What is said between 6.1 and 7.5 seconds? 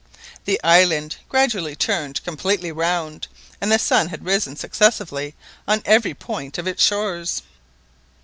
point of its shores.